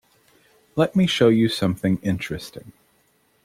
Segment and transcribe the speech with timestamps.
[0.75, 2.73] Let me show you something interesting.